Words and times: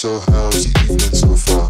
So 0.00 1.69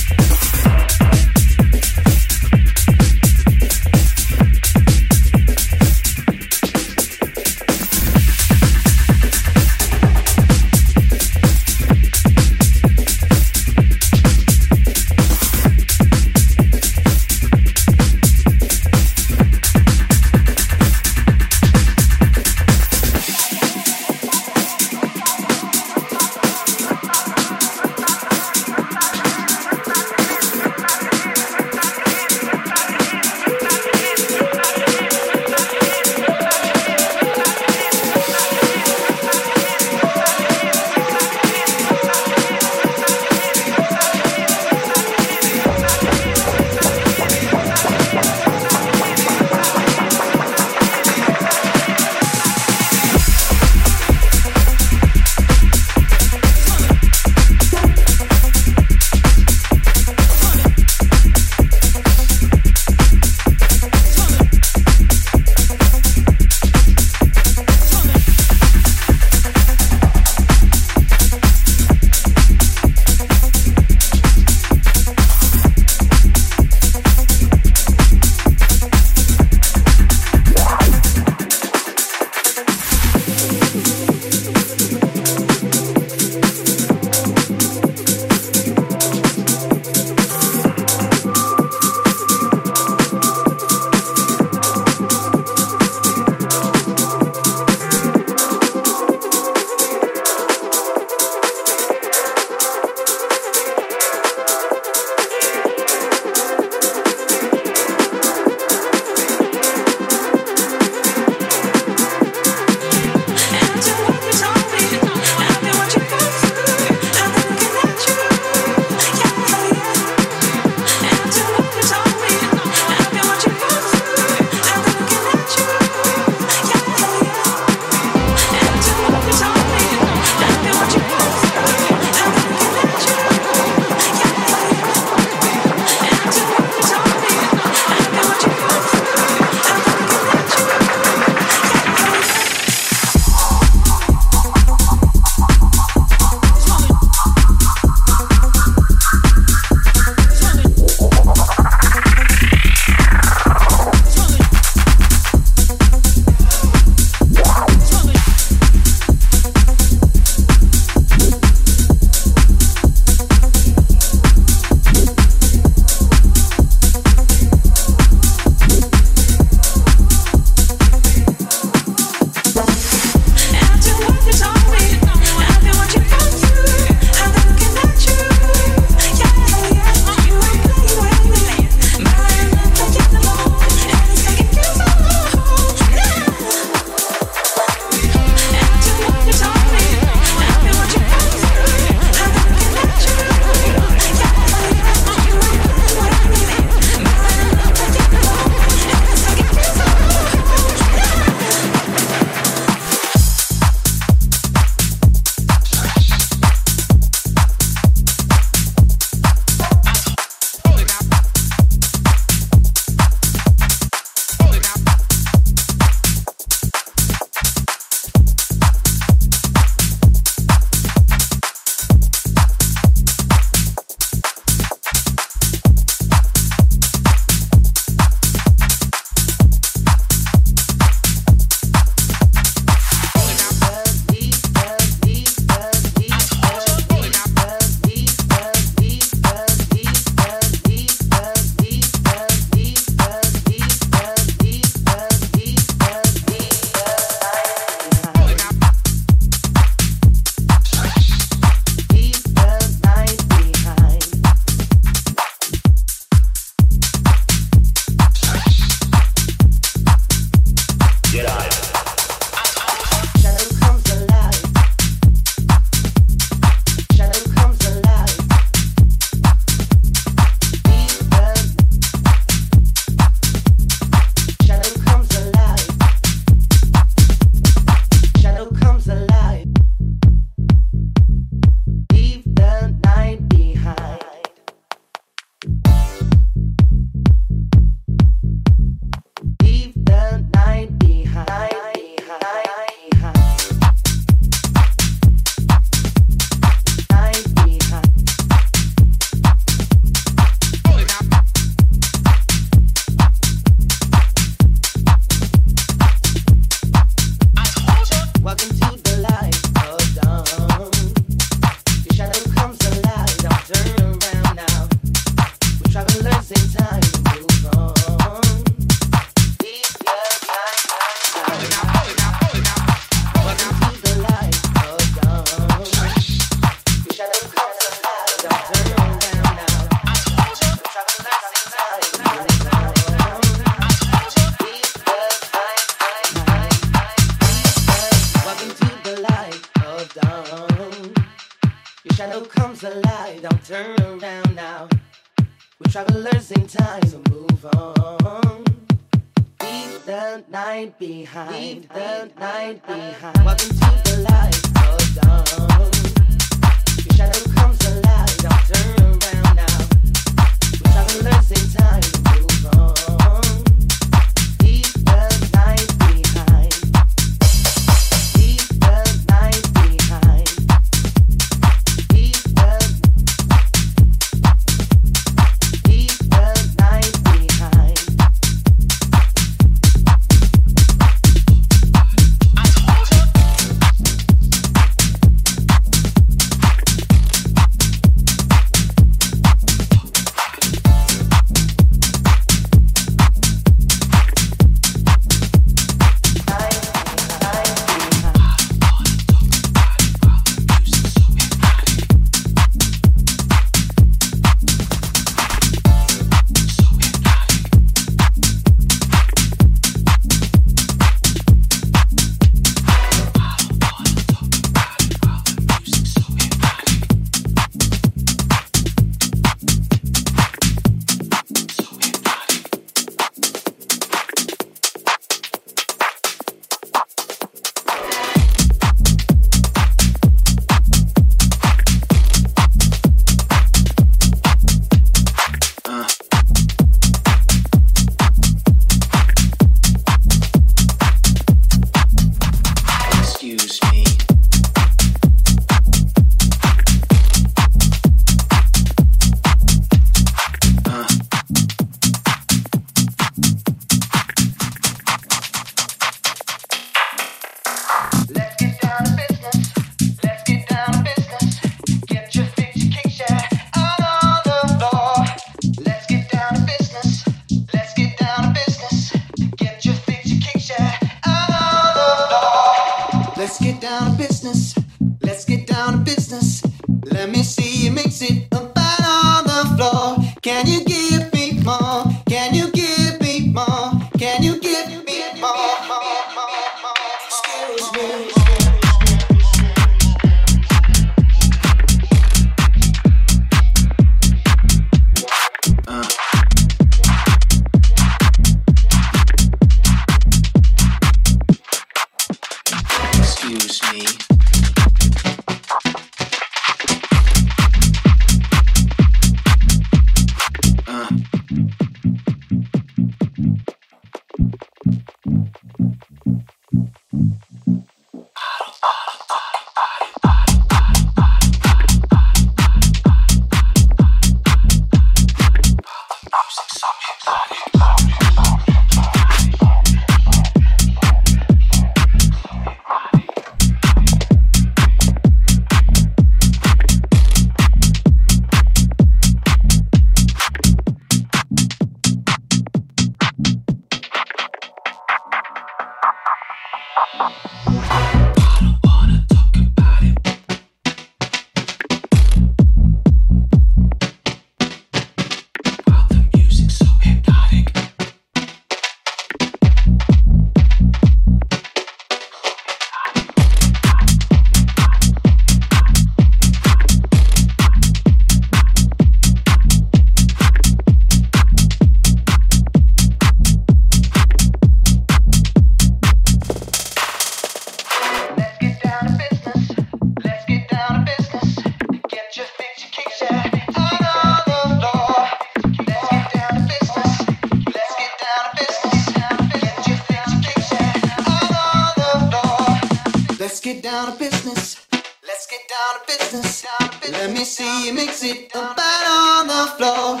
business. 594.34 594.66
Let's 595.06 595.26
get 595.26 595.40
down 595.48 595.80
to 595.80 595.98
business. 595.98 596.46
Let 596.90 597.10
me 597.12 597.24
see 597.24 597.66
you 597.66 597.72
mix 597.72 598.02
it 598.04 598.34
up 598.34 598.58
on 598.58 599.26
the 599.26 599.52
floor. 599.56 600.00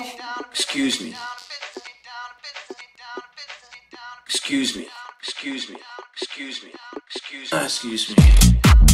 Excuse 0.50 1.00
me. 1.00 1.14
Excuse 4.26 4.76
me. 4.76 4.88
Excuse 5.22 5.70
me. 5.70 5.76
Excuse 6.20 6.62
me. 6.64 6.72
Excuse 7.06 7.52
me. 7.52 7.58
Excuse 7.64 8.16
me. 8.16 8.87